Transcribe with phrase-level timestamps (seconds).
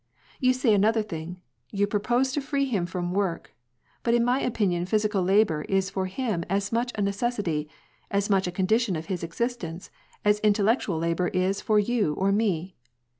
[0.39, 1.39] You say another thing:
[1.69, 3.53] you propose to free him from work,
[4.01, 7.69] but in my opinion physical labor is for him as much a necessity,
[8.09, 9.91] as much a condition of his existence,
[10.25, 12.73] as intellectual labor is for you or me.